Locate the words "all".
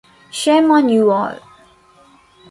1.11-1.37